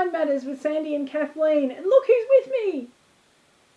[0.00, 1.70] Mind Matters with Sandy and Kathleen.
[1.70, 2.88] And look who's with me.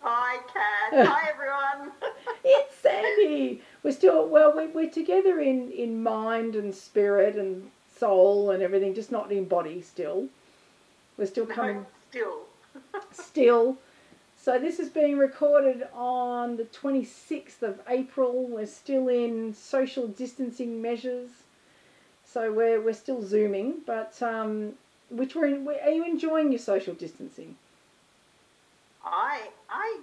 [0.00, 1.06] Hi, Kath.
[1.06, 1.92] Hi, everyone.
[2.44, 3.60] it's Sandy.
[3.82, 8.94] We're still, well, we, we're together in, in mind and spirit and soul and everything,
[8.94, 10.28] just not in body still.
[11.18, 11.84] We're still coming.
[12.14, 12.46] No,
[13.02, 13.02] still.
[13.12, 13.76] still.
[14.40, 18.48] So this is being recorded on the 26th of April.
[18.48, 21.28] We're still in social distancing measures.
[22.24, 24.72] So we're, we're still zooming, but um,
[25.16, 27.56] which were are in, are you enjoying your social distancing?
[29.04, 30.00] I, I,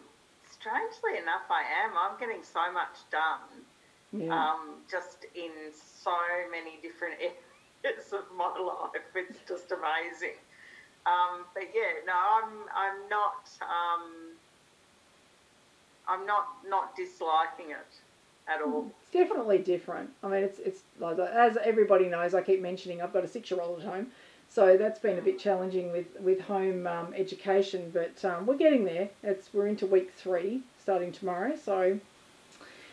[0.49, 1.91] strangely enough, I am.
[1.97, 3.65] I'm getting so much done.
[4.13, 4.33] Yeah.
[4.33, 6.15] Um, just in so
[6.51, 7.15] many different
[7.83, 9.01] areas of my life.
[9.15, 10.37] It's just amazing.
[11.05, 14.35] Um, but yeah, no, I'm, I'm not, um,
[16.07, 18.01] I'm not, not disliking it
[18.47, 18.91] at all.
[19.01, 20.11] It's definitely different.
[20.23, 22.33] I mean, it's it's like as everybody knows.
[22.33, 24.07] I keep mentioning I've got a six-year-old at home,
[24.53, 27.89] so that's been a bit challenging with with home um, education.
[27.93, 29.09] But um, we're getting there.
[29.23, 31.55] It's we're into week three, starting tomorrow.
[31.55, 31.97] So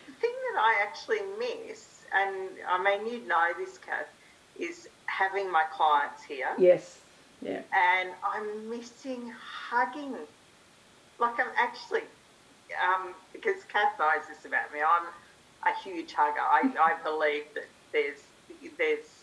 [0.06, 4.06] the thing that I actually miss, and I mean you know this, Kath,
[4.59, 6.51] is having my clients here.
[6.59, 7.01] Yes.
[7.42, 7.62] Yeah.
[7.75, 10.14] And I'm missing hugging.
[11.19, 12.03] Like I'm actually,
[12.86, 14.79] um, because Kath knows this about me.
[14.81, 15.06] I'm
[15.67, 16.41] a huge hugger.
[16.41, 18.23] I, I believe that there's
[18.79, 19.17] there's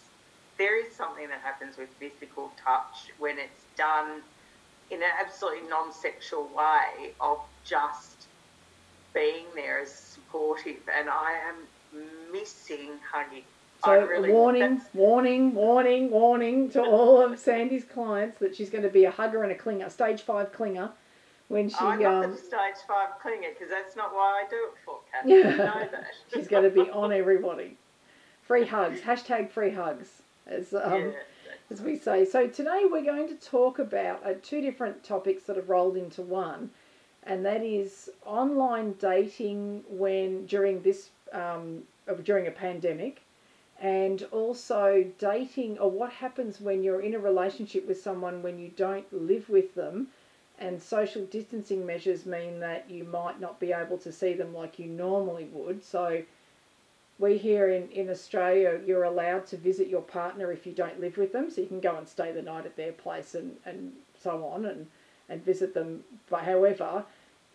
[0.57, 4.21] there is something that happens with physical touch when it's done
[4.91, 8.27] in an absolutely non-sexual way of just
[9.13, 13.43] being there as supportive, and I am missing hugging.
[13.83, 18.89] So really, warning, warning, warning, warning to all of Sandy's clients that she's going to
[18.89, 20.91] be a hugger and a clinger, stage five clinger
[21.49, 21.75] when she.
[21.79, 24.99] I'm not um, the stage five clinger because that's not why I do it for,
[25.11, 25.29] Kathy.
[25.33, 26.05] You know that.
[26.33, 27.77] She's going to be on everybody.
[28.43, 29.01] Free hugs.
[29.01, 30.21] Hashtag free hugs.
[30.47, 31.11] As um, yeah,
[31.71, 32.25] as we say.
[32.25, 36.21] So today we're going to talk about uh, two different topics that have rolled into
[36.21, 36.69] one,
[37.23, 41.83] and that is online dating when during this um,
[42.23, 43.21] during a pandemic,
[43.79, 48.69] and also dating or what happens when you're in a relationship with someone when you
[48.75, 50.07] don't live with them
[50.59, 54.79] and social distancing measures mean that you might not be able to see them like
[54.79, 55.83] you normally would.
[55.83, 56.23] So,
[57.17, 61.17] we here in, in Australia, you're allowed to visit your partner if you don't live
[61.17, 63.93] with them, so you can go and stay the night at their place and, and
[64.21, 64.87] so on and,
[65.29, 66.03] and visit them.
[66.29, 67.05] But however,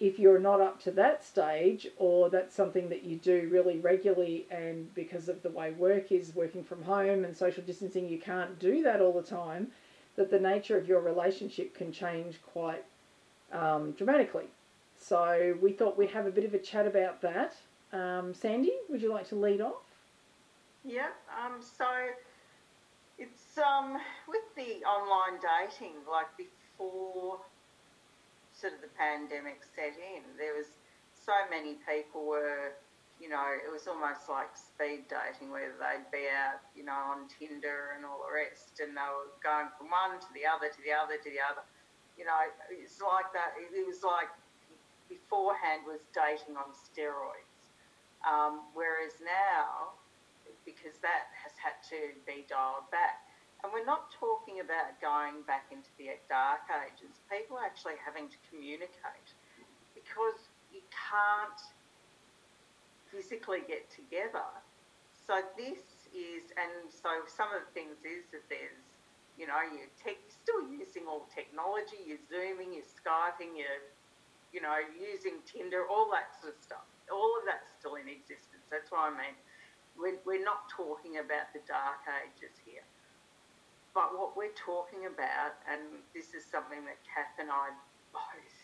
[0.00, 4.46] if you're not up to that stage, or that's something that you do really regularly,
[4.50, 8.58] and because of the way work is working from home and social distancing, you can't
[8.58, 9.68] do that all the time,
[10.16, 12.82] that the nature of your relationship can change quite
[13.52, 14.46] um, dramatically.
[14.98, 17.56] So we thought we'd have a bit of a chat about that.
[17.92, 19.82] Um, Sandy, would you like to lead off?
[20.84, 21.08] Yeah.
[21.28, 21.86] Um, so
[23.18, 27.40] it's um, with the online dating, like before
[28.52, 30.66] sort of the pandemic set in, there was
[31.14, 32.72] so many people were
[33.20, 37.28] you know, it was almost like speed dating where they'd be out, you know, on
[37.28, 40.80] Tinder and all the rest, and they were going from one to the other, to
[40.80, 41.60] the other, to the other.
[42.16, 42.40] You know,
[42.72, 43.52] it's like that.
[43.60, 44.32] It was like
[45.12, 47.49] beforehand was dating on steroids.
[48.20, 49.96] Um, whereas now,
[50.68, 53.24] because that has had to be dialed back,
[53.64, 58.28] and we're not talking about going back into the dark ages, people are actually having
[58.28, 59.28] to communicate
[59.92, 61.60] because you can't
[63.12, 64.48] physically get together.
[65.12, 68.84] So this is, and so some of the things is that there's,
[69.36, 73.84] you know, you're, you're still using all technology, you're Zooming, you're Skyping, you're,
[74.52, 76.86] you know, using Tinder, all that sort of stuff.
[77.10, 78.64] All of that's still in existence.
[78.70, 79.36] That's what I mean.
[79.98, 82.86] We're, we're not talking about the dark ages here.
[83.92, 87.74] But what we're talking about, and this is something that Kath and I
[88.14, 88.60] both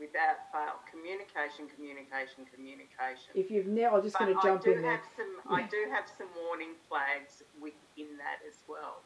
[0.00, 0.80] without fail.
[0.88, 3.36] Communication, communication, communication.
[3.36, 5.04] If you've now, I'm just going to jump in there.
[5.14, 9.04] Some, I do have some warning flags within that as well.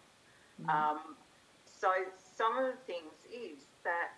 [0.62, 0.70] Mm.
[0.70, 1.18] Um,
[1.66, 4.14] so some of the things is that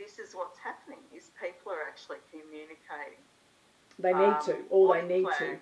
[0.00, 3.20] this is what's happening: is people are actually communicating.
[4.00, 4.56] They need um, to.
[4.70, 5.38] All they need flags.
[5.38, 5.58] to.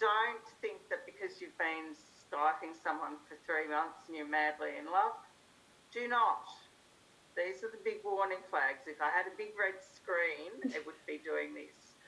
[0.00, 4.86] Don't think that because you've been skyping someone for three months and you're madly in
[4.90, 5.14] love.
[5.92, 6.50] Do not
[7.36, 8.88] these are the big warning flags.
[8.88, 12.00] If I had a big red screen, it would be doing this.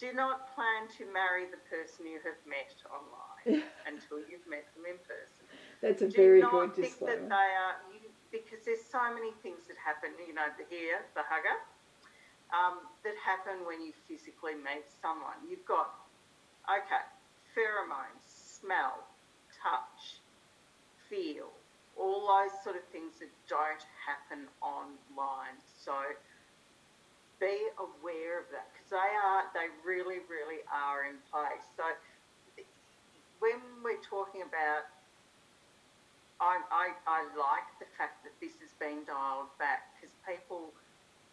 [0.00, 4.88] Do not plan to marry the person you have met online until you've met them
[4.88, 5.44] in person.
[5.84, 6.98] That's a Do very not good think.
[7.04, 11.04] That they are, you, because there's so many things that happen, you know, the here,
[11.14, 11.54] the hugger,
[12.52, 15.38] um, that happen when you physically meet someone.
[15.48, 15.94] You've got,
[16.68, 17.04] okay,
[17.54, 19.06] pheromones, smell,
[19.52, 20.20] touch,
[21.08, 21.52] feel,
[21.96, 25.56] all those sort of things that don't happen online.
[25.62, 25.94] So
[27.44, 31.66] be aware of that because they are, they really, really are in place.
[31.76, 31.84] So
[33.44, 34.88] when we're talking about,
[36.40, 40.72] I, I, I like the fact that this is being dialed back because people,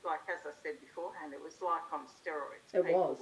[0.04, 2.60] like as I said beforehand, it was like on steroids.
[2.74, 3.18] It people was.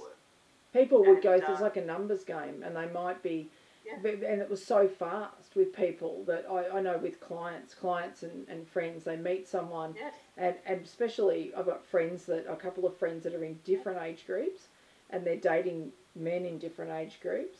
[0.72, 3.50] People would go, uh, it's like a numbers game, and they might be,
[3.84, 3.96] Yeah.
[4.04, 8.48] and it was so fast with people that I, I know with clients, clients and,
[8.48, 12.86] and friends, they meet someone, yes, and, and especially I've got friends that, a couple
[12.86, 14.68] of friends that are in different age groups,
[15.10, 17.58] and they're dating men in different age groups,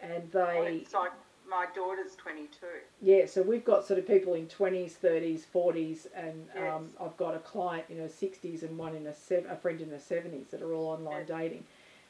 [0.00, 1.12] and Well, they, it's like
[1.48, 2.66] my daughter's 22.
[3.00, 6.74] yeah, so we've got sort of people in 20s, 30s, 40s, and Yes.
[6.74, 9.80] um, I've got a client in her 60s and one in her sev- a friend
[9.80, 11.28] in her 70s that are all online Yes.
[11.28, 11.64] dating.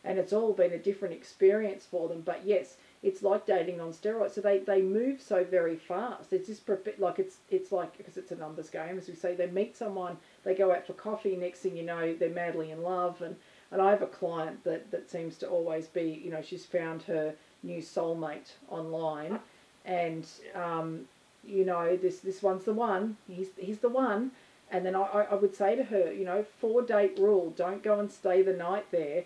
[0.04, 2.20] And it's all been a different experience for them.
[2.22, 4.30] But yes, it's like dating on steroids.
[4.30, 6.32] So they, they move so very fast.
[6.32, 6.68] It's just
[6.98, 9.34] like it's it's like because it's a numbers game, as we say.
[9.34, 11.36] They meet someone, they go out for coffee.
[11.36, 13.20] Next thing you know, they're madly in love.
[13.22, 13.34] And
[13.70, 17.02] and I have a client that that seems to always be, you know, she's found
[17.02, 19.40] her new soulmate online,
[19.84, 21.06] and um,
[21.46, 23.16] you know, this this one's the one.
[23.26, 24.32] He's he's the one.
[24.70, 27.50] And then I, I would say to her, you know, four date rule.
[27.56, 29.24] Don't go and stay the night there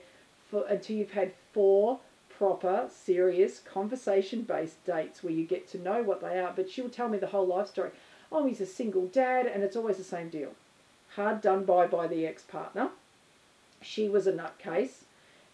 [0.49, 1.99] for until you've had four
[2.39, 6.53] proper, serious, conversation based dates where you get to know what they are.
[6.55, 7.91] But she'll tell me the whole life story.
[8.31, 10.53] Oh, he's a single dad, and it's always the same deal.
[11.17, 12.91] Hard done by by the ex partner.
[13.82, 15.05] She was a nutcase.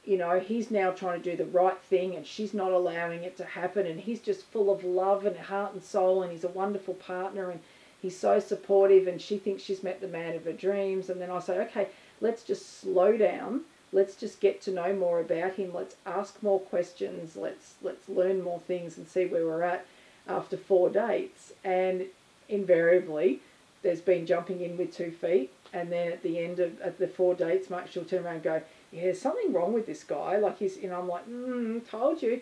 [0.04, 3.36] You know, he's now trying to do the right thing, and she's not allowing it
[3.36, 3.86] to happen.
[3.86, 7.50] And he's just full of love and heart and soul, and he's a wonderful partner,
[7.50, 7.60] and
[8.00, 9.06] he's so supportive.
[9.06, 11.10] And she thinks she's met the man of her dreams.
[11.10, 11.88] And then I say, okay,
[12.20, 16.60] let's just slow down let's just get to know more about him let's ask more
[16.60, 19.86] questions let's let's learn more things and see where we're at
[20.26, 22.04] after four dates and
[22.48, 23.40] invariably
[23.82, 27.08] there's been jumping in with two feet and then at the end of at the
[27.08, 28.62] four dates mark she'll turn around and go
[28.92, 32.22] yeah there's something wrong with this guy like he's you know i'm like mm, told
[32.22, 32.40] you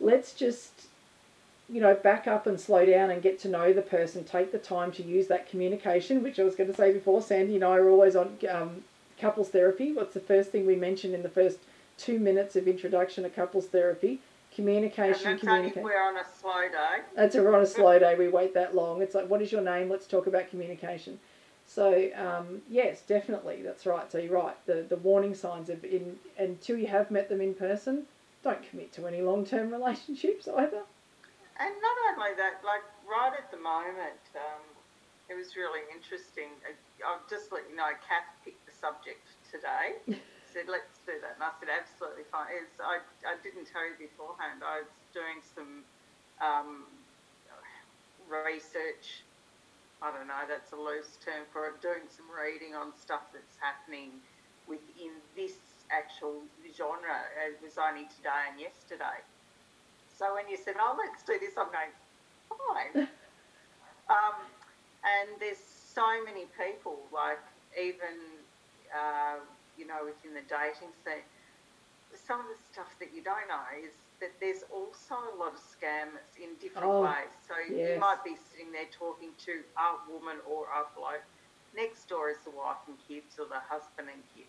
[0.00, 0.86] let's just
[1.68, 4.58] you know back up and slow down and get to know the person take the
[4.58, 7.76] time to use that communication which i was going to say before sandy and i
[7.76, 8.82] are always on um,
[9.18, 9.92] couples therapy.
[9.92, 11.58] What's the first thing we mentioned in the first
[11.96, 14.20] two minutes of introduction to couples therapy?
[14.54, 15.82] Communication, and communication.
[15.82, 17.02] we're on a slow day.
[17.14, 18.16] That's a, we're on a slow day.
[18.16, 19.02] We wait that long.
[19.02, 19.88] It's like, what is your name?
[19.88, 21.20] Let's talk about communication.
[21.68, 24.10] So um, yes, definitely, that's right.
[24.10, 24.56] So you're right.
[24.66, 28.06] The the warning signs of in until you have met them in person,
[28.42, 30.82] don't commit to any long term relationships either.
[31.60, 34.62] And not only that, like right at the moment, um,
[35.28, 36.50] it was really interesting.
[36.64, 36.74] I-
[37.06, 39.22] I'll just let you know, Kath picked the subject
[39.52, 40.18] today.
[40.52, 41.36] said, let's do that.
[41.36, 42.48] And I said, absolutely fine.
[42.56, 44.64] It's, I, I didn't tell you beforehand.
[44.64, 45.84] I was doing some
[46.40, 46.88] um,
[48.32, 49.22] research.
[50.00, 51.82] I don't know, that's a loose term for it.
[51.82, 54.22] Doing some reading on stuff that's happening
[54.70, 55.58] within this
[55.90, 56.42] actual
[56.76, 57.26] genre.
[57.42, 59.18] It was only today and yesterday.
[60.14, 61.94] So when you said, oh, let's do this, I'm going,
[62.50, 63.06] fine.
[64.10, 64.38] um,
[65.02, 67.42] and there's so many people, like
[67.74, 68.42] even,
[68.94, 69.42] uh,
[69.78, 71.26] you know, within the dating scene,
[72.14, 75.60] some of the stuff that you don't know is that there's also a lot of
[75.60, 77.32] scams in different Oh, ways.
[77.46, 77.94] So yes.
[77.94, 81.22] you might be sitting there talking to a woman or a bloke.
[81.76, 84.48] Next door is the wife and kids or the husband and kids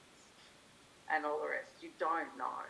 [1.14, 1.74] and all the rest.
[1.82, 2.66] You don't know.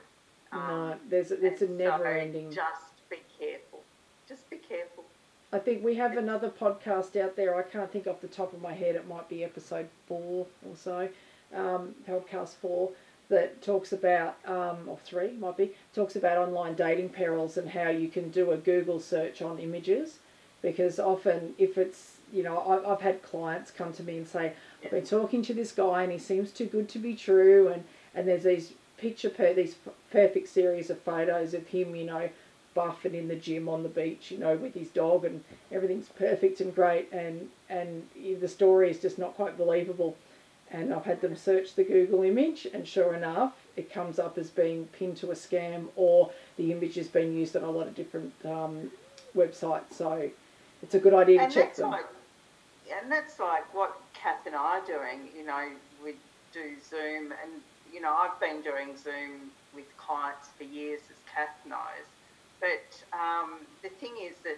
[0.53, 2.51] no, there's it's a never so ending.
[2.51, 3.81] Just be careful.
[4.27, 5.05] Just be careful.
[5.51, 7.55] I think we have another podcast out there.
[7.55, 8.95] I can't think off the top of my head.
[8.95, 11.09] It might be episode four or so,
[11.55, 12.91] um, podcast four,
[13.29, 17.89] that talks about, um, or three might be, talks about online dating perils and how
[17.89, 20.19] you can do a Google search on images.
[20.61, 24.53] Because often, if it's, you know, I've, I've had clients come to me and say,
[24.83, 27.69] I've been talking to this guy and he seems too good to be true.
[27.69, 27.83] And,
[28.13, 29.75] and there's these picture, per- these
[30.11, 32.29] perfect series of photos of him, you know,
[32.73, 36.09] buff and in the gym on the beach, you know, with his dog, and everything's
[36.09, 38.07] perfect and great, and and
[38.39, 40.15] the story is just not quite believable.
[40.71, 44.51] And I've had them search the Google image, and sure enough, it comes up as
[44.51, 47.95] being pinned to a scam, or the image has been used on a lot of
[47.95, 48.91] different um,
[49.35, 49.93] websites.
[49.93, 50.29] So
[50.83, 51.89] it's a good idea to And check them.
[51.89, 52.05] like,
[53.01, 55.29] and that's like what Kath and I are doing.
[55.35, 55.69] You know,
[56.03, 56.13] we
[56.53, 57.51] do Zoom, and
[57.91, 62.05] you know, I've been doing Zoom with clients for years, as Kath knows.
[62.59, 64.57] But um, the thing is that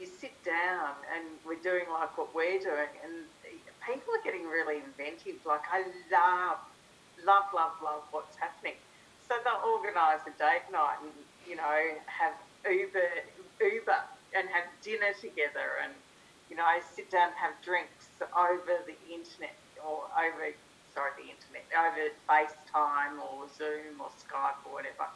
[0.00, 3.12] you sit down, and we're doing like what we're doing, and
[3.88, 5.40] people are getting really inventive.
[5.48, 6.60] Like I love,
[7.24, 8.76] love, love, love what's happening.
[9.26, 11.12] So they'll organise a date night, and
[11.48, 12.36] you know, have
[12.68, 13.24] Uber,
[13.60, 14.00] Uber,
[14.36, 15.92] and have dinner together, and
[16.50, 16.64] you know,
[16.94, 20.52] sit down and have drinks over the internet or over,
[20.94, 25.08] sorry, the internet, over FaceTime or Zoom or Skype or whatever.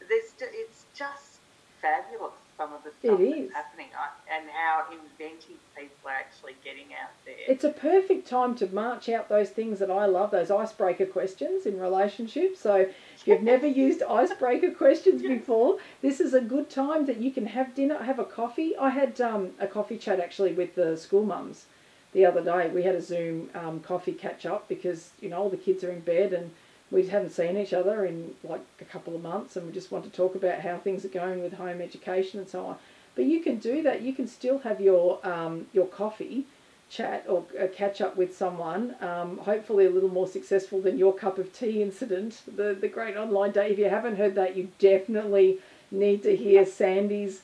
[0.00, 1.40] There's, it's just
[1.82, 3.52] fabulous some of the stuff It that's is.
[3.52, 7.34] happening uh, and how inventive people are actually getting out there.
[7.48, 11.64] It's a perfect time to march out those things that I love, those icebreaker questions
[11.64, 12.60] in relationships.
[12.60, 12.94] So if
[13.26, 17.74] you've never used icebreaker questions before, this is a good time that you can have
[17.74, 18.76] dinner, have a coffee.
[18.76, 21.64] I had um, a coffee chat actually with the school mums
[22.12, 22.68] the other day.
[22.68, 25.90] We had a Zoom um, coffee catch up because you know all the kids are
[25.92, 26.50] in bed and
[26.90, 30.04] we haven't seen each other in like a couple of months, and we just want
[30.04, 32.76] to talk about how things are going with home education and so on.
[33.14, 34.02] But you can do that.
[34.02, 36.46] You can still have your um, your coffee
[36.88, 38.96] chat or uh, catch up with someone.
[39.00, 43.16] Um, hopefully, a little more successful than your cup of tea incident, the the great
[43.16, 43.70] online day.
[43.70, 45.58] If you haven't heard that, you definitely
[45.90, 47.42] need to hear Sandy's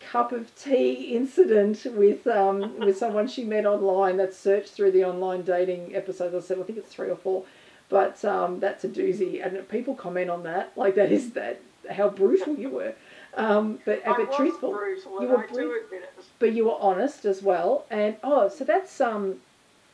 [0.00, 4.16] cup of tea incident with um, with someone she met online.
[4.16, 6.34] That's searched through the online dating episodes.
[6.34, 7.44] I said I think it's three or four,
[7.88, 12.08] but um, that's a doozy, and people comment on that like that is that how
[12.08, 12.94] brutal you were.
[13.36, 16.24] Um, but I but truthful, brutal, you were I do admit it.
[16.38, 17.84] but you were honest as well.
[17.90, 19.40] And oh, so that's um,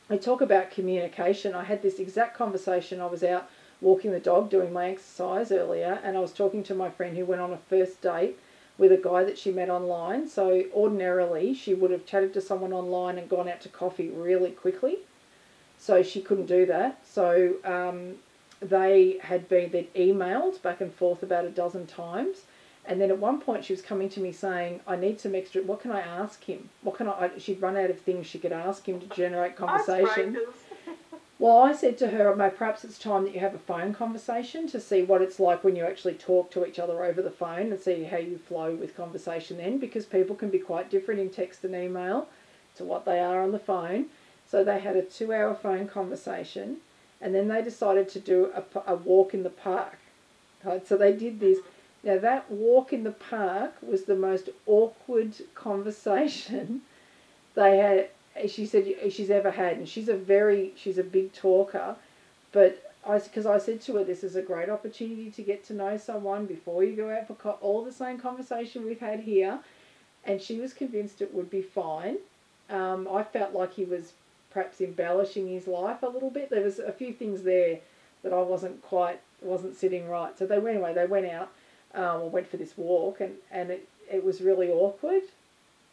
[0.09, 1.53] I talk about communication.
[1.53, 3.01] I had this exact conversation.
[3.01, 3.49] I was out
[3.81, 7.25] walking the dog, doing my exercise earlier, and I was talking to my friend who
[7.25, 8.39] went on a first date
[8.77, 10.27] with a guy that she met online.
[10.27, 14.51] So ordinarily, she would have chatted to someone online and gone out to coffee really
[14.51, 14.99] quickly.
[15.83, 17.05] So she couldn't do that.
[17.05, 18.15] So um,
[18.61, 22.43] they had been they'd emailed back and forth about a dozen times.
[22.85, 25.61] And then at one point, she was coming to me saying, "I need some extra.
[25.61, 26.69] What can I ask him?
[26.83, 30.37] What can I?" She'd run out of things she could ask him to generate conversation.
[31.37, 34.67] Well, I said to her, "May perhaps it's time that you have a phone conversation
[34.67, 37.73] to see what it's like when you actually talk to each other over the phone
[37.73, 41.29] and see how you flow with conversation then, because people can be quite different in
[41.29, 42.29] text and email
[42.75, 44.05] to what they are on the phone."
[44.53, 46.77] So they had a two-hour phone conversation,
[47.19, 48.51] and then they decided to do
[48.85, 49.97] a walk in the park.
[50.63, 51.57] Right, so they did this.
[52.03, 56.83] Now that walk in the park was the most awkward conversation
[57.55, 58.09] they had.
[58.47, 61.95] She said she's ever had, and she's a very she's a big talker,
[62.51, 65.73] but I because I said to her this is a great opportunity to get to
[65.73, 69.61] know someone before you go out for co- all the same conversation we've had here,
[70.23, 72.17] and she was convinced it would be fine.
[72.69, 74.13] Um, I felt like he was
[74.53, 76.49] perhaps embellishing his life a little bit.
[76.49, 77.79] There was a few things there
[78.23, 80.37] that I wasn't quite wasn't sitting right.
[80.37, 80.93] So they went anyway.
[80.93, 81.49] They went out
[81.93, 85.23] um, or went for this walk, and and it it was really awkward.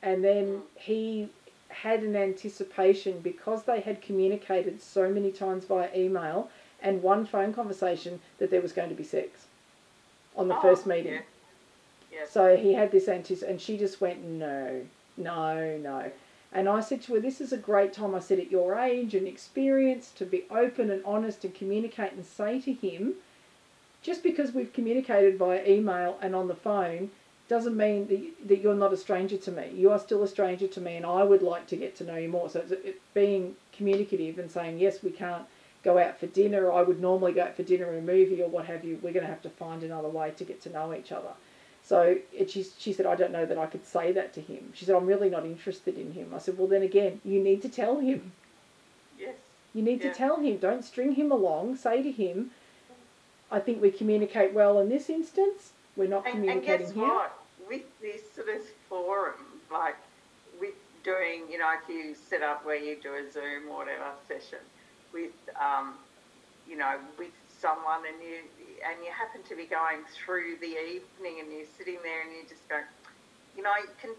[0.02, 1.29] And then he
[1.69, 6.50] had an anticipation because they had communicated so many times via email
[6.83, 9.47] and one phone conversation that there was going to be sex
[10.37, 11.12] on the Oh, first meeting.
[11.14, 11.21] yeah.
[12.12, 12.26] Yeah.
[12.29, 14.81] So he had this anticipation, and she just went, no,
[15.17, 16.11] no, no.
[16.52, 18.14] And I said to her, this is a great time.
[18.14, 22.26] I said, at your age and experience, to be open and honest and communicate and
[22.26, 23.14] say to him,
[24.02, 27.11] just because we've communicated via email and on the phone
[27.49, 29.71] doesn't mean that, you're not a stranger to me.
[29.75, 32.16] You are still a stranger to me, and I would like to get to know
[32.16, 32.49] you more.
[32.49, 35.45] So it's it, being communicative and saying, yes, we can't
[35.83, 36.71] go out for dinner.
[36.71, 38.99] I would normally go out for dinner or a movie or what have you.
[39.02, 41.30] We're going to have to find another way to get to know each other.
[41.90, 44.73] So she, she said, I don't know that I could say that to him.
[44.76, 46.32] She said, I'm really not interested in him.
[46.32, 48.30] I said, well, then again, you need to tell him.
[49.18, 49.35] Yes.
[49.75, 50.12] You need Yeah.
[50.12, 50.59] to tell him.
[50.59, 51.75] Don't string him along.
[51.75, 52.52] Say to him,
[53.50, 55.73] I think we communicate well in this instance.
[55.97, 57.04] We're not And, and communicating guess here.
[57.09, 57.37] what?
[57.68, 59.35] With this sort of forum,
[59.73, 59.97] like
[60.61, 64.12] with doing, you know, if you set up where you do a Zoom or whatever
[64.28, 64.61] session
[65.12, 65.94] with, um,
[66.68, 68.38] you know, with someone and you
[68.84, 72.42] and you happen to be going through the evening and you're sitting there and you
[72.49, 72.80] just go,
[73.56, 74.10] you know, you can,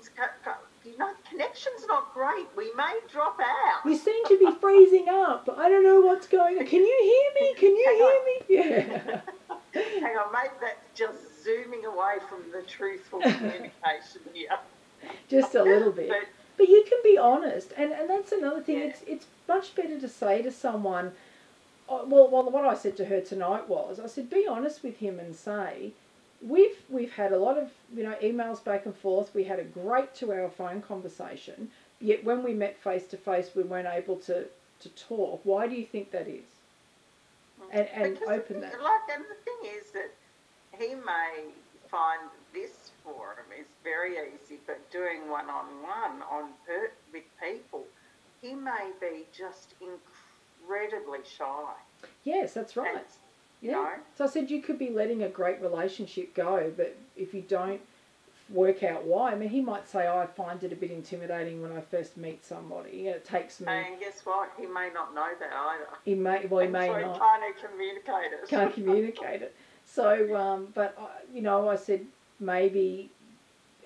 [0.85, 2.47] you know, the connection's not great.
[2.55, 3.89] We may drop out.
[3.89, 5.49] You seem to be freezing up.
[5.57, 6.65] I don't know what's going on.
[6.65, 7.53] Can you hear me?
[7.55, 8.91] Can you hear me?
[8.93, 9.21] Yeah.
[10.01, 14.49] Hang on, mate, that's just zooming away from the truthful communication here.
[15.29, 16.09] Just a little bit.
[16.09, 16.27] But
[16.57, 18.79] But you can be honest, and, and that's another thing.
[18.79, 18.85] Yeah.
[18.85, 21.13] It's it's much better to say to someone.
[21.91, 25.19] Well, well, what I said to her tonight was, I said, be honest with him
[25.19, 25.91] and say,
[26.41, 29.35] we've we've had a lot of you know emails back and forth.
[29.35, 31.69] We had a great two-hour phone conversation.
[31.99, 34.45] Yet when we met face to face, we weren't able to
[34.79, 35.41] to talk.
[35.43, 36.45] Why do you think that is?
[37.71, 38.81] And and Because open that.
[38.81, 40.11] Like, and the thing is that
[40.79, 41.51] he may
[41.89, 47.83] find this forum is very easy, but doing one on one on per, with people,
[48.41, 49.73] he may be just
[50.61, 51.73] incredibly shy.
[52.23, 52.95] Yes, that's right.
[52.95, 53.03] And,
[53.61, 53.97] Yeah.
[54.17, 57.81] So I said you could be letting a great relationship go, but if you don't
[58.49, 59.31] work out why.
[59.31, 62.17] I mean, he might say, oh, "I find it a bit intimidating when I first
[62.17, 63.07] meet somebody.
[63.07, 64.51] It takes me." And guess what?
[64.59, 65.87] He may not know that either.
[66.03, 66.45] He may.
[66.47, 67.13] Well, he and may so not.
[67.13, 68.49] He can't communicate it.
[68.49, 69.55] Can't communicate it.
[69.85, 72.05] So, um, but uh, you know, I said
[72.39, 73.09] maybe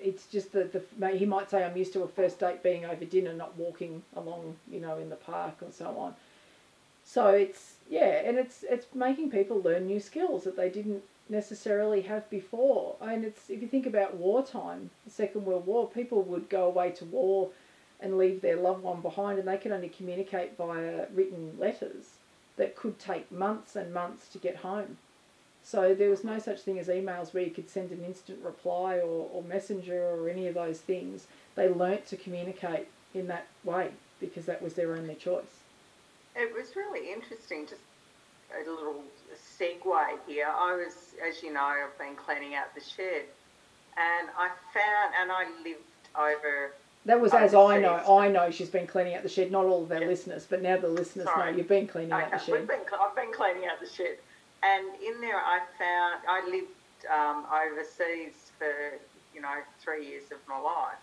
[0.00, 3.04] it's just that the he might say I'm used to a first date being over
[3.04, 6.14] dinner, not walking along, you know, in the park or so on.
[7.08, 12.02] So it's yeah, and it's it's making people learn new skills that they didn't necessarily
[12.02, 12.96] have before.
[13.00, 16.90] And it's if you think about wartime, the Second World War, people would go away
[16.90, 17.50] to war
[18.00, 22.18] and leave their loved one behind, and they could only communicate via written letters
[22.56, 24.98] that could take months and months to get home.
[25.62, 28.96] So there was no such thing as emails where you could send an instant reply
[28.96, 31.28] or, or messenger or any of those things.
[31.54, 35.65] They learnt to communicate in that way because that was their only choice.
[36.36, 37.80] It was really interesting, just
[38.54, 39.02] a little
[39.58, 40.48] segue here.
[40.48, 43.24] I was, as you know, I've been cleaning out the shed
[43.96, 45.80] and I found, and I lived
[46.14, 46.72] over
[47.06, 48.18] that was as I know.
[48.18, 49.52] I know she's been cleaning out the shed.
[49.52, 51.52] Not all of our listeners, but now the listeners Sorry.
[51.52, 52.24] know you've been cleaning okay.
[52.24, 52.66] out the shed.
[52.66, 54.18] Been, I've been cleaning out the shed,
[54.64, 58.98] and in there I found I lived um, overseas for
[59.32, 60.98] you know three years of my life,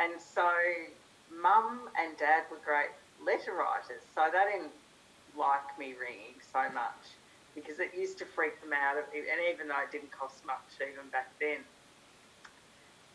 [0.00, 0.50] and so
[1.40, 2.90] mum and dad were great
[3.26, 4.72] letter writers, so they didn't
[5.36, 7.18] like me ringing so much
[7.54, 11.10] because it used to freak them out, and even though it didn't cost much even
[11.10, 11.60] back then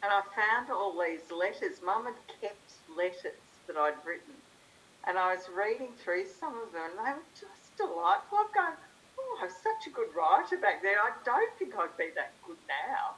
[0.04, 1.78] and I found all these letters.
[1.86, 3.38] Mum had kept letters
[3.68, 4.34] that I'd written,
[5.08, 8.40] and I was reading through some of them, and they were just delightful.
[8.40, 8.78] I'm going,
[9.20, 10.96] oh, I was such a good writer back then.
[11.02, 13.16] I don't think I'd be that good now.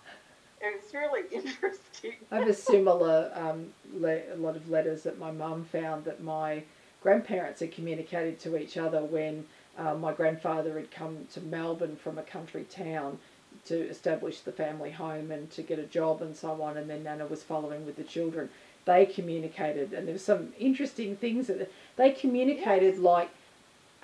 [0.62, 2.13] It was really interesting.
[2.31, 6.21] I have a similar um, le- a lot of letters that my mum found that
[6.21, 6.63] my
[7.03, 9.45] grandparents had communicated to each other when
[9.77, 13.19] uh, my grandfather had come to Melbourne from a country town
[13.65, 17.04] to establish the family home and to get a job and so on, and then
[17.04, 18.49] Nana was following with the children.
[18.86, 23.04] They communicated, and there were some interesting things that they communicated yes.
[23.04, 23.30] like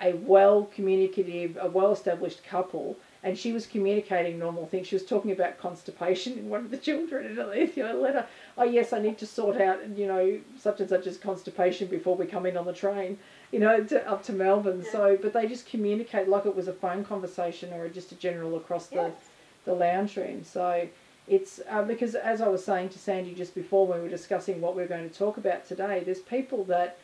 [0.00, 4.86] a well communicative, a well established couple, and she was communicating normal things.
[4.86, 8.26] She was talking about constipation in one of the children in a letter.
[8.56, 12.16] Oh yes, I need to sort out, you know, such and such as constipation before
[12.16, 13.18] we come in on the train,
[13.52, 14.82] you know, to, up to Melbourne.
[14.84, 14.92] Yeah.
[14.92, 18.56] So, but they just communicate like it was a phone conversation or just a general
[18.56, 19.12] across yes.
[19.64, 20.44] the the lounge room.
[20.44, 20.88] So
[21.28, 24.60] it's uh, because, as I was saying to Sandy just before when we were discussing
[24.60, 26.98] what we are going to talk about today, there's people that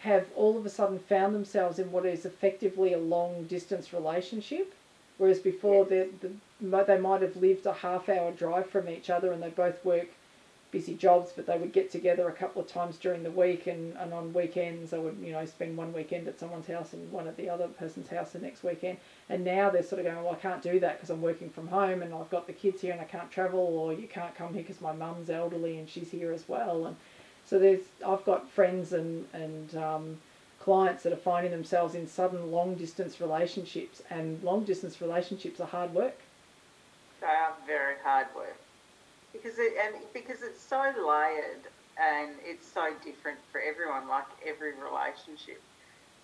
[0.00, 4.74] have all of a sudden found themselves in what is effectively a long distance relationship,
[5.22, 6.08] whereas before yes.
[6.20, 9.84] they, they might have lived a half hour drive from each other and they both
[9.84, 10.08] work
[10.72, 13.96] busy jobs, but they would get together a couple of times during the week, and,
[13.98, 17.28] and on weekends they would, you know, spend one weekend at someone's house and one
[17.28, 18.98] at the other person's house the next weekend.
[19.28, 21.68] And now they're sort of going, well, I can't do that because I'm working from
[21.68, 24.54] home and I've got the kids here and I can't travel, or you can't come
[24.54, 26.86] here because my mum's elderly and she's here as well.
[26.86, 26.96] And
[27.46, 30.18] so there's, I've got friends and and um,
[30.62, 35.66] clients that are finding themselves in sudden long distance relationships, and long distance relationships are
[35.66, 36.18] hard work.
[37.20, 38.56] They are very hard work
[39.32, 41.66] because it and because it's so layered
[42.00, 45.60] and it's so different for everyone, like every relationship.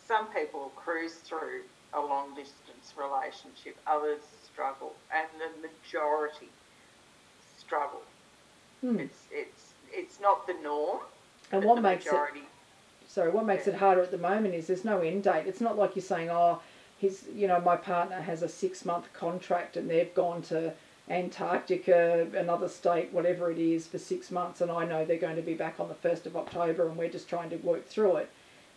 [0.06, 6.48] Some people cruise through a long distance relationship, others struggle, and the majority
[7.58, 8.02] struggle.
[8.82, 9.00] Hmm.
[9.00, 11.00] It's it's it's not the norm.
[11.50, 12.57] And what makes majority, it
[13.08, 15.46] sorry, what makes it harder at the moment is there's no end date.
[15.46, 16.60] It's not like you're saying, oh,
[16.98, 20.74] his you know my partner has a six month contract and they've gone to
[21.10, 25.42] Antarctica, another state, whatever it is, for six months, and I know they're going to
[25.42, 28.30] be back on the 1st of October and we're just trying to work through it.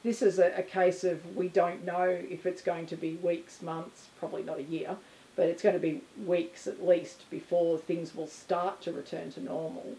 [0.04, 3.62] This is a, a case of we don't know if it's going to be weeks,
[3.62, 4.96] months, probably not a year,
[5.36, 9.42] but it's going to be weeks at least before things will start to return to
[9.42, 9.96] normal.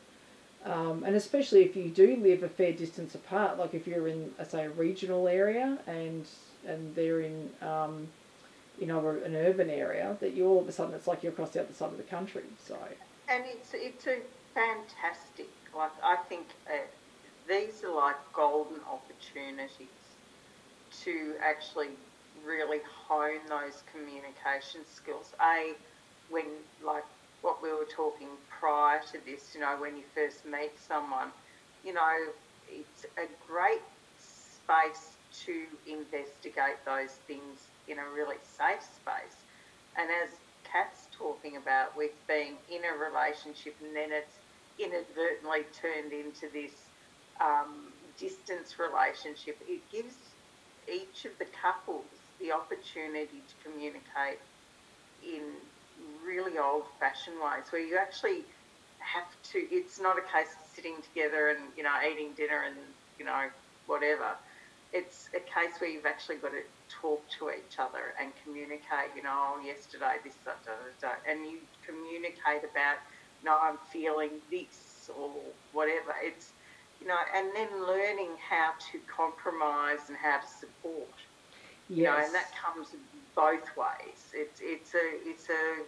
[0.65, 4.31] Um, and especially if you do live a fair distance apart, like if you're in,
[4.49, 6.27] say, a regional area and
[6.65, 8.07] and they're in um,
[8.79, 11.51] you know, an urban area, that you all of a sudden it's like you're across
[11.51, 12.45] the other side of the country.
[12.65, 12.77] So.
[13.29, 14.19] And it's it's a
[14.55, 15.49] fantastic.
[15.75, 16.79] Like I think uh,
[17.49, 19.89] these are like golden opportunities
[21.05, 21.91] to actually
[22.45, 25.33] really hone those communication skills.
[25.41, 25.75] A,
[26.31, 26.47] when
[26.85, 27.05] like
[27.43, 31.29] what we were talking prior to this, you know, when you first meet someone,
[31.85, 32.15] you know,
[32.71, 33.83] it's a great
[34.19, 39.37] space to investigate those things in a really safe space.
[39.99, 40.31] And as
[40.65, 44.37] Kath's talking about, with being in a relationship and then it's
[44.79, 46.73] inadvertently turned into this
[47.41, 50.15] um, distance relationship, it gives
[50.91, 52.07] each of the couples
[52.41, 54.39] the opportunity to communicate
[55.25, 55.43] in
[56.27, 58.45] really old fashioned ways where you actually
[58.99, 59.59] have to.
[59.71, 62.77] It's not a case of sitting together and you know eating dinner and
[63.19, 63.49] you know
[63.87, 64.37] whatever.
[64.93, 69.11] It's a case where you've actually got to talk to each other and communicate.
[69.17, 73.01] You know, oh, yesterday this, da, da, da, and you communicate about,
[73.43, 75.31] no, I'm feeling this or
[75.73, 76.15] whatever.
[76.23, 76.53] It's
[77.01, 81.09] you know, and then learning how to compromise and how to support.
[81.89, 81.99] Yes.
[81.99, 82.89] You know, and that comes
[83.35, 84.31] both ways.
[84.33, 85.83] It's it's a it's a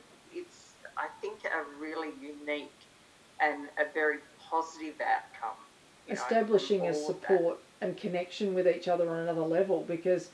[0.96, 2.70] I think a really unique
[3.40, 5.56] and a very positive outcome.
[6.08, 10.28] Establishing know, a support and connection with each other on another level because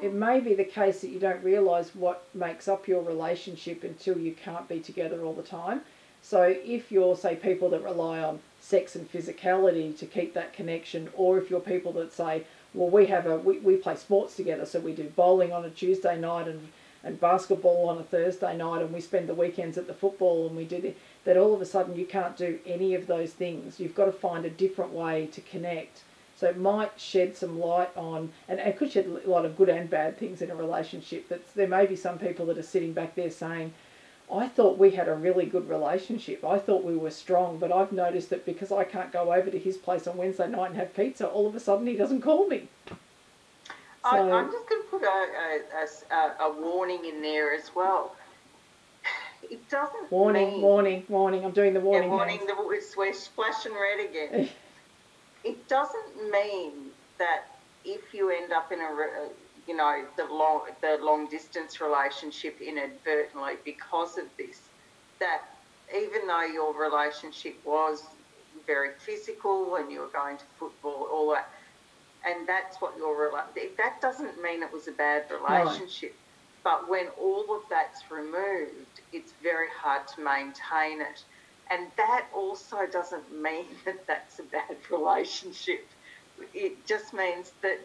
[0.00, 0.04] mm.
[0.04, 4.18] it may be the case that you don't realise what makes up your relationship until
[4.18, 5.80] you can't be together all the time.
[6.22, 11.08] So if you're, say, people that rely on sex and physicality to keep that connection,
[11.14, 12.42] or if you're people that say,
[12.74, 15.70] well, we have a we, we play sports together, so we do bowling on a
[15.70, 16.68] Tuesday night and
[17.04, 20.56] and basketball on a Thursday night, and we spend the weekends at the football, and
[20.56, 21.36] we do the, that.
[21.36, 23.78] All of a sudden, you can't do any of those things.
[23.78, 26.02] You've got to find a different way to connect.
[26.36, 29.68] So it might shed some light on, and it could shed a lot of good
[29.68, 31.28] and bad things in a relationship.
[31.28, 33.74] That there may be some people that are sitting back there saying,
[34.32, 36.44] I thought we had a really good relationship.
[36.44, 39.58] I thought we were strong, but I've noticed that because I can't go over to
[39.58, 42.46] his place on Wednesday night and have pizza, all of a sudden he doesn't call
[42.46, 42.68] me.
[44.04, 48.14] I, am just going to put a, a, a, warning in there as well.
[49.42, 51.44] It doesn't warning, mean, warning, warning.
[51.44, 52.10] I'm doing the warning.
[52.10, 52.40] Yeah, warning.
[52.46, 52.54] The,
[52.96, 54.48] we're splashing red again.
[55.44, 56.72] it doesn't mean
[57.18, 57.44] that
[57.84, 59.28] if you end up in a uh,
[59.68, 64.62] you know, the long, the long distance relationship inadvertently because of this.
[65.20, 65.42] That
[65.94, 68.02] even though your relationship was
[68.66, 71.50] very physical and you were going to football, all that,
[72.28, 73.30] and that's what your
[73.78, 76.14] that doesn't mean it was a bad relationship.
[76.64, 76.70] No.
[76.70, 81.22] But when all of that's removed, it's very hard to maintain it.
[81.70, 85.86] And that also doesn't mean that that's a bad relationship.
[86.54, 87.80] It just means that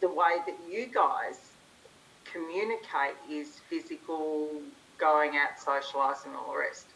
[0.00, 1.38] the way that you guys
[2.24, 4.50] communicate is physical,
[4.98, 6.86] going out, socialising, and all the rest.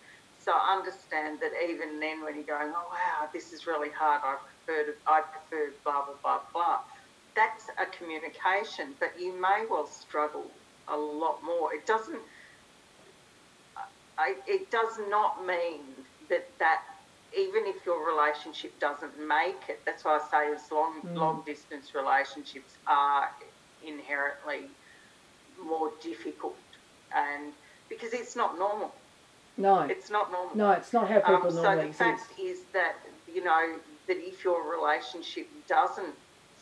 [0.41, 4.21] So understand that even then, when you're going, oh wow, this is really hard.
[4.23, 6.79] I prefer I prefer blah blah blah blah.
[7.35, 10.47] That's a communication, but you may well struggle
[10.89, 11.75] a lot more.
[11.75, 12.21] It doesn't.
[14.17, 15.81] I, it does not mean
[16.29, 16.83] that that
[17.37, 21.15] even if your relationship doesn't make it, that's why I say as long mm.
[21.15, 23.31] long distance relationships are
[23.85, 24.71] inherently
[25.63, 26.57] more difficult,
[27.15, 27.53] and
[27.89, 28.95] because it's not normal.
[29.57, 30.57] No, it's not normal.
[30.57, 31.99] No, it's not how people um, normally So the exist.
[31.99, 32.97] fact is that
[33.33, 36.15] you know that if your relationship doesn't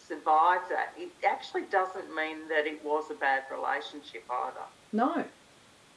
[0.08, 4.66] survive that, it actually doesn't mean that it was a bad relationship either.
[4.92, 5.24] No,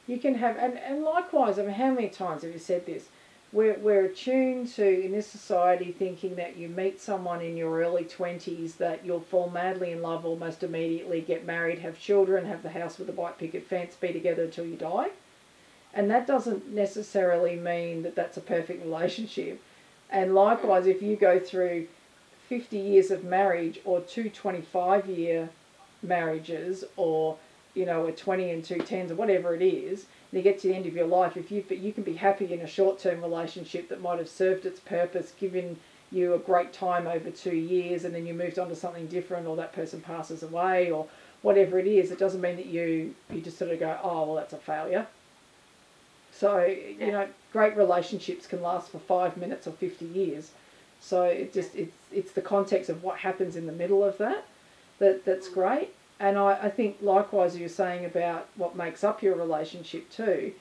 [0.06, 1.58] you can have, and, and likewise.
[1.58, 3.08] I mean, how many times have you said this?
[3.52, 8.04] we're, we're attuned to in this society thinking that you meet someone in your early
[8.04, 12.70] 20s that you'll fall madly in love almost immediately get married have children have the
[12.70, 15.10] house with the white picket fence be together until you die
[15.94, 19.60] and that doesn't necessarily mean that that's a perfect relationship
[20.10, 21.86] and likewise if you go through
[22.48, 25.48] 50 years of marriage or two 25 year
[26.02, 27.36] marriages or
[27.74, 30.68] you know a 20 and two tens or whatever it is and you get to
[30.68, 33.22] the end of your life, if you you can be happy in a short term
[33.22, 35.78] relationship that might have served its purpose, given
[36.10, 39.46] you a great time over two years, and then you moved on to something different,
[39.46, 41.06] or that person passes away, or
[41.42, 44.34] whatever it is, it doesn't mean that you you just sort of go, oh well,
[44.34, 45.06] that's a failure.
[46.38, 50.50] So you know, great relationships can last for five minutes or fifty years.
[51.00, 54.44] So it just it's it's the context of what happens in the middle of that
[54.98, 55.54] that that's mm.
[55.54, 55.94] great.
[56.18, 60.52] And I, I think likewise you're saying about what makes up your relationship too.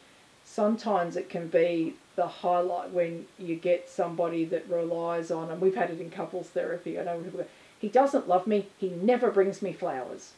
[0.43, 5.75] Sometimes it can be the highlight when you get somebody that relies on and we've
[5.75, 7.45] had it in couples therapy i know people
[7.85, 8.67] he doesn't love me.
[8.77, 10.31] He never brings me flowers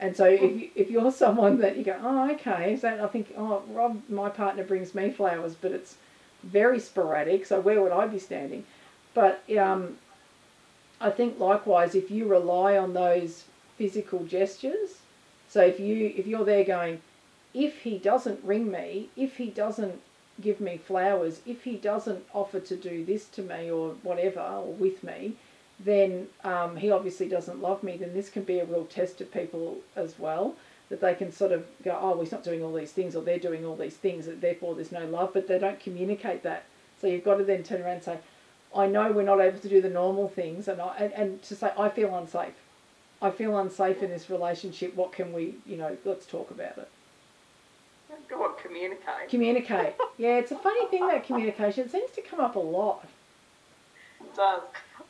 [0.00, 3.32] and so if, you, if you're someone that you go oh okay so i think
[3.36, 5.96] oh rob my partner brings me flowers but it's
[6.42, 8.64] very sporadic so where would i be standing
[9.14, 9.98] but um,
[11.00, 13.44] i think likewise if you rely on those
[13.78, 14.98] physical gestures.
[15.48, 17.00] So if you if you're there going,
[17.54, 20.00] if he doesn't ring me, if he doesn't
[20.40, 24.72] give me flowers, if he doesn't offer to do this to me or whatever or
[24.72, 25.36] with me,
[25.80, 27.96] then um, he obviously doesn't love me.
[27.96, 30.54] Then this can be a real test of people as well.
[30.88, 33.22] That they can sort of go, oh, well, he's not doing all these things, or
[33.22, 36.64] they're doing all these things, that therefore there's no love, but they don't communicate that.
[36.98, 38.18] So you've got to then turn around and say,
[38.74, 41.54] I know we're not able to do the normal things, and, I, and, and to
[41.54, 42.54] say, I feel unsafe
[43.20, 44.94] I feel unsafe in this relationship.
[44.94, 46.88] What can we, you know, let's talk about it.
[48.28, 49.28] Go on, communicate.
[49.28, 49.94] Communicate.
[50.18, 51.84] Yeah, it's a funny thing that communication.
[51.84, 53.06] It seems to come up a lot.
[54.20, 54.62] It does.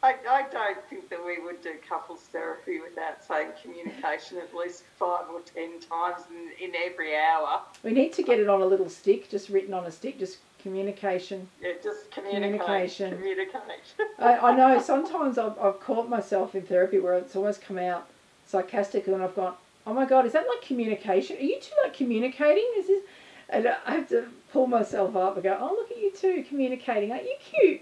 [0.03, 4.85] I, I don't think that we would do couples therapy without saying communication at least
[4.97, 7.63] five or ten times in, in every hour.
[7.83, 10.39] We need to get it on a little stick, just written on a stick, just
[10.63, 11.49] communication.
[11.61, 13.17] Yeah, just communication.
[13.17, 13.73] Communication.
[14.19, 18.09] I, I know sometimes I've, I've caught myself in therapy where it's almost come out
[18.47, 19.55] sarcastically and I've gone,
[19.87, 21.37] oh my God, is that like communication?
[21.39, 22.69] Are you two like communicating?
[22.79, 23.03] Is this?
[23.51, 27.11] And I have to pull myself up and go, oh, look at you two communicating.
[27.11, 27.81] Aren't you cute?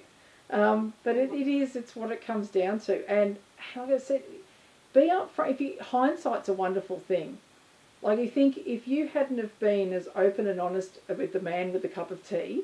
[0.51, 3.09] Um, but it, it is, it's what it comes down to.
[3.11, 3.37] And
[3.75, 4.23] like I said,
[4.93, 5.51] be upfront.
[5.51, 7.39] If you, hindsight's a wonderful thing.
[8.03, 11.73] Like you think if you hadn't have been as open and honest with the man
[11.73, 12.63] with the cup of tea,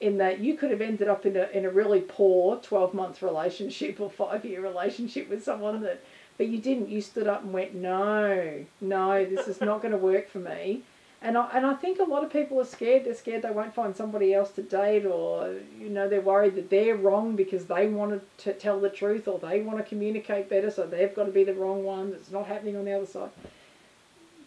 [0.00, 3.22] in that you could have ended up in a in a really poor twelve month
[3.22, 6.02] relationship or five year relationship with someone that,
[6.36, 6.88] but you didn't.
[6.90, 10.82] You stood up and went, no, no, this is not going to work for me.
[11.24, 13.04] And I, and I think a lot of people are scared.
[13.04, 16.68] They're scared they won't find somebody else to date, or you know they're worried that
[16.68, 20.70] they're wrong because they want to tell the truth, or they want to communicate better,
[20.70, 22.12] so they've got to be the wrong one.
[22.12, 23.30] It's not happening on the other side.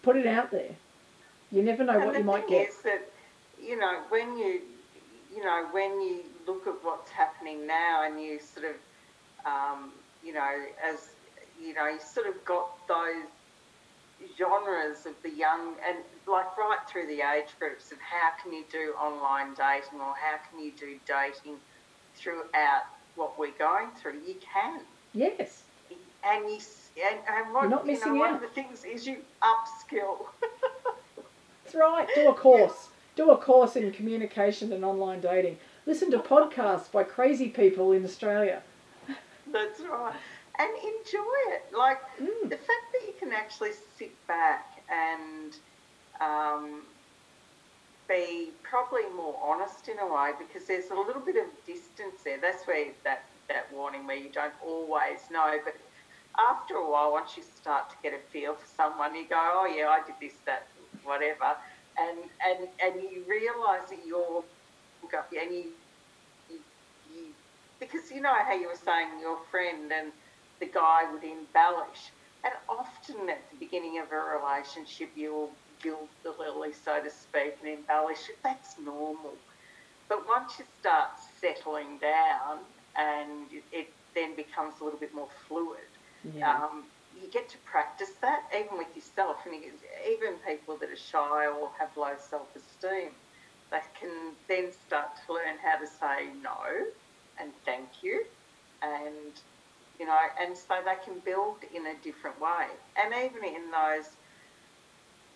[0.04, 0.76] Put it out there.
[1.50, 2.68] You never know and what you might get.
[2.70, 3.10] Is that
[3.62, 4.60] you know when you
[5.34, 9.94] you know when you look at what's happening now, and you sort of um,
[10.26, 11.10] you know as
[11.62, 13.24] you know you sort of got those
[14.38, 15.98] genres of the young and
[16.28, 20.38] like right through the age groups of how can you do online dating or how
[20.50, 21.58] can you do dating
[22.16, 22.84] throughout
[23.16, 24.20] what we're going through.
[24.26, 24.82] You can.
[25.14, 25.64] Yes.
[26.24, 26.60] And you
[27.08, 28.18] and, and what, not you know, out.
[28.18, 30.26] one of the things is you upskill.
[31.64, 32.08] That's right.
[32.16, 32.90] Do a course.
[33.16, 35.58] Do a course in communication and online dating.
[35.86, 38.64] Listen to podcasts by crazy people in Australia.
[39.52, 40.16] That's right
[40.60, 41.66] and enjoy it.
[41.78, 42.50] Like mm.
[42.50, 42.85] the fact
[43.26, 45.58] can actually sit back and
[46.22, 46.82] um,
[48.08, 52.38] be probably more honest in a way because there's a little bit of distance there.
[52.40, 55.58] That's where that, that warning where you don't always know.
[55.64, 55.76] But
[56.38, 59.66] after a while, once you start to get a feel for someone, you go, oh
[59.66, 60.68] yeah, I did this, that,
[61.04, 61.56] whatever.
[61.98, 64.44] And, and, and you realise that you're,
[65.04, 65.66] and you,
[66.50, 66.60] you,
[67.12, 67.24] you,
[67.80, 70.12] because you know how you were saying your friend and
[70.60, 72.12] the guy would embellish.
[73.08, 77.78] Often at the beginning of a relationship, you'll gild the lily, so to speak, and
[77.80, 78.38] embellish it.
[78.44, 79.34] That's normal.
[80.10, 82.60] But once you start settling down
[82.96, 85.80] and it then becomes a little bit more fluid,
[86.36, 86.56] yeah.
[86.56, 86.84] um,
[87.22, 89.38] you get to practice that even with yourself.
[89.46, 93.12] And even people that are shy or have low self esteem,
[93.72, 96.86] they can then start to learn how to say no
[97.40, 98.24] and thank you
[98.82, 99.40] and
[100.00, 102.68] you know, and so they can build in a different way.
[102.96, 104.10] And even in those,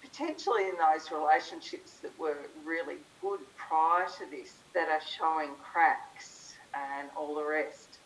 [0.01, 6.53] potentially in those relationships that were really good prior to this, that are showing cracks
[6.73, 7.99] and all the rest,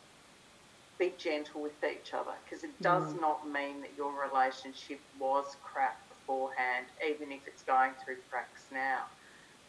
[0.99, 3.21] be gentle with each other because it does mm.
[3.21, 9.03] not mean that your relationship was crap beforehand, even if it's going through cracks now,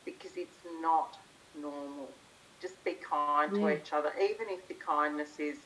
[0.04, 1.16] because it's not
[1.60, 2.08] normal.
[2.60, 5.56] Just be kind to each other, even if the kindness is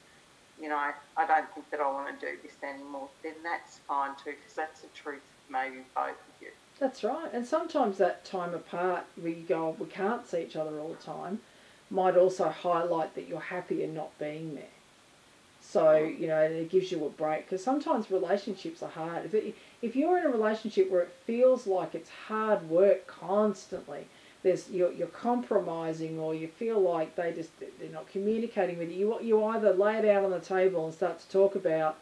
[0.61, 3.79] you know, I, I don't think that I want to do this anymore, then that's
[3.89, 6.49] fine too, because that's the truth maybe both of you.
[6.79, 7.33] That's right.
[7.33, 11.41] And sometimes that time apart, we go, we can't see each other all the time,
[11.91, 14.65] might also highlight that you're happy in not being there.
[15.61, 17.45] So, you know, it gives you a break.
[17.45, 19.27] Because sometimes relationships are hard.
[19.27, 24.07] If, it, if you're in a relationship where it feels like it's hard work constantly,
[24.43, 28.97] there's you're, you're compromising or you feel like they just they're not communicating with you.
[28.97, 31.99] You you either lay it out on the table and start to talk about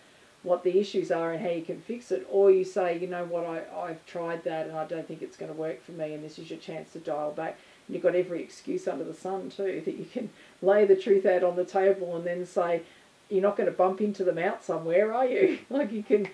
[0.46, 3.24] what the issues are and how you can fix it, or you say, you know
[3.24, 6.14] what, I, I've tried that and I don't think it's going to work for me,
[6.14, 7.58] and this is your chance to dial back.
[7.86, 10.30] And you've got every excuse under the sun too that you can
[10.62, 12.82] lay the truth out on the table and then say,
[13.28, 15.58] you're not going to bump into them out somewhere, are you?
[15.70, 16.28] like you can,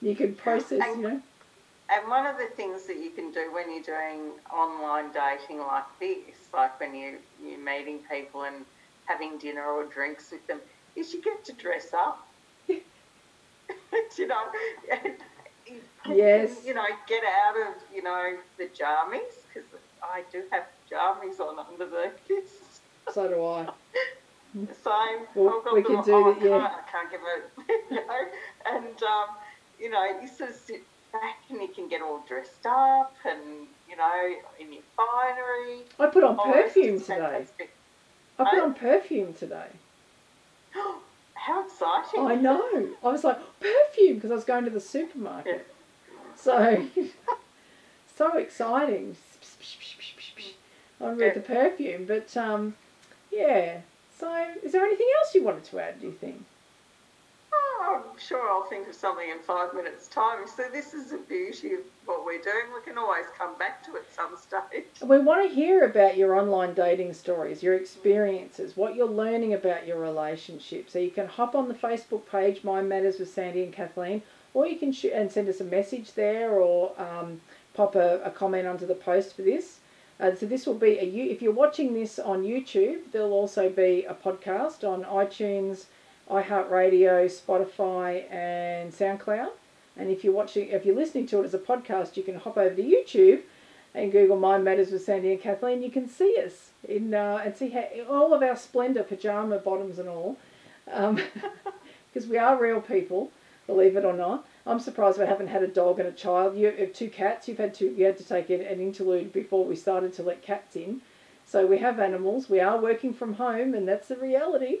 [0.00, 1.22] you can process, you know.
[1.88, 5.84] And one of the things that you can do when you're doing online dating like
[6.00, 8.64] this, like when you, you're meeting people and
[9.04, 10.60] having dinner or drinks with them,
[10.96, 12.26] is you get to dress up.
[12.68, 14.42] you know,
[16.08, 16.62] yes.
[16.66, 19.68] You know, get out of, you know, the jammies, because
[20.02, 22.50] I do have jammies on underneath this.
[23.14, 23.68] So do I.
[24.52, 25.26] Same.
[25.36, 26.56] Well, we can do it, yeah.
[26.56, 28.22] I can't give it, you know,
[28.68, 29.36] and, um,
[29.78, 30.82] you know, you sort of sit
[31.20, 35.82] back and you can get all dressed up and, you know, in your finery.
[35.98, 37.46] I put on perfume today.
[38.38, 39.68] I put on perfume today.
[41.34, 42.26] How exciting.
[42.26, 42.88] I know.
[43.04, 45.66] I was like, perfume, because I was going to the supermarket.
[45.68, 46.18] Yeah.
[46.34, 46.86] So,
[48.16, 49.16] so exciting.
[51.00, 52.06] on with the perfume.
[52.06, 52.74] But um,
[53.30, 53.80] yeah.
[54.18, 56.00] So, is there anything else you wanted to add?
[56.00, 56.44] Do you think?
[57.80, 60.46] I'm sure I'll think of something in five minutes' time.
[60.46, 62.66] So this is the beauty of what we're doing.
[62.74, 64.84] We can always come back to it some stage.
[65.02, 69.86] We want to hear about your online dating stories, your experiences, what you're learning about
[69.86, 70.88] your relationship.
[70.88, 74.22] So you can hop on the Facebook page, Mind Matters with Sandy and Kathleen,
[74.54, 77.40] or you can and send us a message there, or um,
[77.74, 79.80] pop a, a, comment onto the post for this.
[80.18, 84.04] Uh, so this will be a if you're watching this on YouTube, there'll also be
[84.08, 85.84] a podcast on iTunes
[86.30, 89.50] iHeartRadio, Spotify, and SoundCloud.
[89.96, 92.58] And if you're watching, if you're listening to it as a podcast, you can hop
[92.58, 93.42] over to YouTube
[93.94, 95.82] and Google Mind Matters with Sandy and Kathleen.
[95.82, 99.98] You can see us in uh, and see how, all of our splendor, pajama bottoms
[99.98, 100.36] and all,
[100.84, 103.30] because um, we are real people,
[103.66, 104.46] believe it or not.
[104.66, 106.56] I'm surprised we haven't had a dog and a child.
[106.56, 107.48] You have two cats.
[107.48, 110.76] You've had to you had to take an interlude before we started to let cats
[110.76, 111.00] in.
[111.46, 112.50] So we have animals.
[112.50, 114.78] We are working from home, and that's the reality.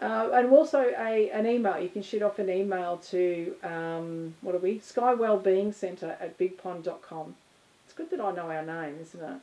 [0.00, 1.78] Uh, and also a, an email.
[1.78, 4.78] You can shoot off an email to, um, what are we?
[4.78, 7.34] Sky Wellbeing Centre at bigpond.com.
[7.84, 9.40] It's good that I know our name, isn't it?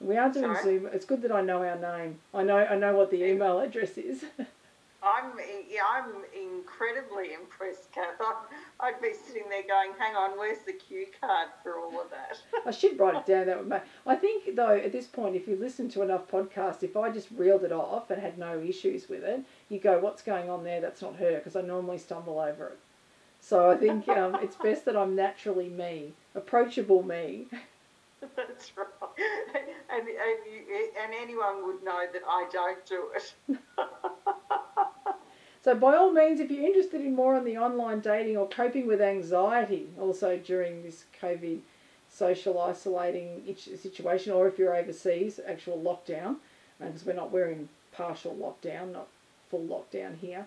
[0.00, 0.62] We are doing Sorry?
[0.62, 0.88] Zoom.
[0.92, 2.18] It's good that I know our name.
[2.32, 4.24] I know I know what the email address is.
[5.04, 5.32] I'm
[5.70, 8.20] yeah, I'm incredibly impressed, Kath.
[8.20, 8.34] I'd,
[8.80, 12.38] I'd be sitting there going, "Hang on, where's the cue card for all of that?"
[12.66, 13.46] I should write it down.
[13.46, 13.82] That would make.
[14.06, 17.28] I think though, at this point, if you listen to enough podcasts, if I just
[17.36, 20.80] reeled it off and had no issues with it, you go, "What's going on there?
[20.80, 22.78] That's not her," because I normally stumble over it.
[23.40, 27.46] So I think um, it's best that I'm naturally me, approachable me.
[28.36, 28.88] That's right.
[29.90, 33.58] And, and, you, and anyone would know that I don't do it.
[35.64, 38.86] So, by all means, if you're interested in more on the online dating or coping
[38.86, 41.60] with anxiety, also during this COVID
[42.10, 46.36] social isolating situation, or if you're overseas, actual lockdown,
[46.78, 49.08] because uh, we're not we're in partial lockdown, not
[49.50, 50.46] full lockdown here.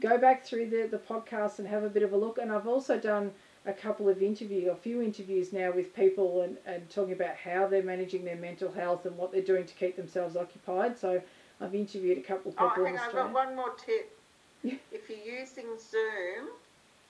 [0.00, 2.38] Go back through the, the podcast and have a bit of a look.
[2.38, 3.30] And I've also done
[3.64, 7.68] a couple of interviews, a few interviews now with people and, and talking about how
[7.68, 10.98] they're managing their mental health and what they're doing to keep themselves occupied.
[10.98, 11.22] So
[11.60, 12.72] I've interviewed a couple of people.
[12.78, 14.18] Oh, hang on, I've got one more tip
[14.64, 16.48] if you're using Zoom,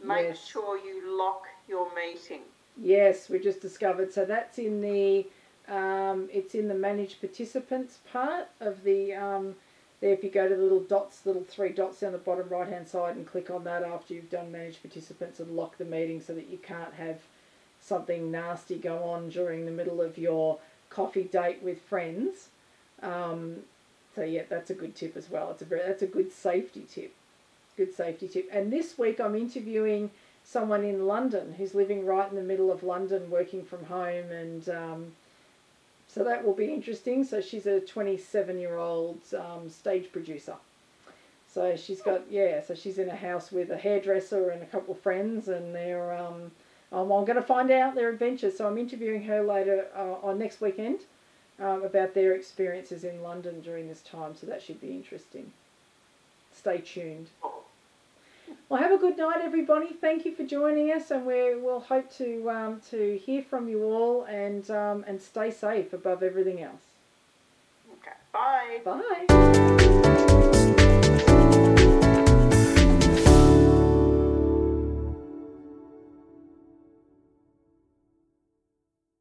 [0.03, 0.47] make yes.
[0.47, 2.43] sure you lock your meeting.
[2.81, 4.13] Yes, we just discovered.
[4.13, 5.27] So that's in the
[5.69, 9.55] um, it's in the manage participants part of the um,
[10.01, 10.13] there.
[10.13, 12.89] If you go to the little dots, little three dots down the bottom right hand
[12.89, 16.35] side, and click on that after you've done manage participants and lock the meeting so
[16.35, 17.21] that you can't have
[17.81, 22.49] something nasty go on during the middle of your coffee date with friends.
[23.03, 23.57] Um,
[24.15, 25.51] so yeah, that's a good tip as well.
[25.51, 27.15] It's a very, that's a good safety tip
[27.77, 28.49] good safety tip.
[28.53, 30.11] And this week I'm interviewing
[30.45, 34.69] someone in London who's living right in the middle of London, working from home, and
[34.69, 35.13] um,
[36.09, 37.25] so that will be interesting.
[37.25, 40.57] So she's a 27 year old um, stage producer.
[41.53, 42.63] So she's got yeah.
[42.63, 46.13] So she's in a house with a hairdresser and a couple of friends, and they're
[46.13, 46.51] um,
[46.93, 48.59] I'm going to find out their adventures.
[48.59, 51.01] So I'm interviewing her later uh, on next weekend
[51.59, 54.35] um, about their experiences in London during this time.
[54.37, 55.53] So that should be interesting.
[56.55, 57.29] Stay tuned.
[58.69, 59.89] Well, have a good night, everybody.
[59.93, 63.85] Thank you for joining us, and we will hope to um, to hear from you
[63.85, 66.83] all and um, and stay safe above everything else.
[68.01, 68.17] Okay.
[68.33, 68.81] Bye.
[68.85, 70.29] Bye.